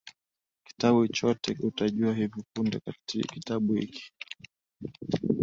kitabu 0.65 1.07
chote 1.07 1.57
utajua 1.59 2.13
hivi 2.13 2.43
punde 2.53 2.81
Kitabu 3.33 3.73
hiki 3.73 4.13